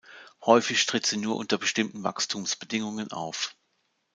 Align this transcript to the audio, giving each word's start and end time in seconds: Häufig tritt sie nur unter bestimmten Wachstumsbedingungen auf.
Häufig 0.43 0.83
tritt 0.87 1.05
sie 1.05 1.17
nur 1.17 1.35
unter 1.35 1.59
bestimmten 1.59 2.03
Wachstumsbedingungen 2.03 3.11
auf. 3.11 3.55